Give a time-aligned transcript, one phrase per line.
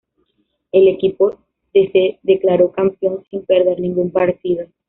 [0.71, 1.37] El equipo
[1.75, 4.65] de se declaró campeón sin perder ningún partido.